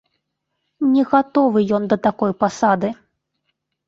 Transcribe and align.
Не 0.93 1.03
гатовы 1.11 1.59
ён 1.79 1.83
да 1.91 1.97
такой 2.07 2.31
пасады. 2.45 2.89